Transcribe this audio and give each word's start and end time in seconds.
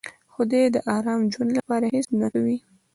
دوی 0.49 0.65
د 0.75 0.77
ارام 0.97 1.21
ژوند 1.33 1.51
لپاره 1.57 1.85
هېڅ 1.95 2.07
نه 2.21 2.27
کوي. 2.33 2.57